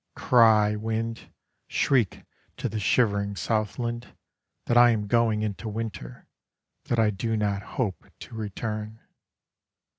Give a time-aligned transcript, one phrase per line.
[0.15, 1.31] Cry, wind,
[1.67, 2.23] Shriek
[2.57, 4.15] to the shivering southland,
[4.65, 6.27] That I am going into winter,
[6.85, 8.99] That I do not hope to return.